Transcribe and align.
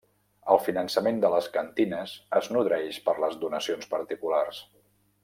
El 0.53 0.59
finançament 0.67 1.19
de 1.25 1.29
les 1.33 1.49
cantines 1.57 2.15
es 2.41 2.49
nodreix 2.57 2.99
de 3.11 3.15
les 3.25 3.41
donacions 3.47 3.93
particulars. 3.97 4.65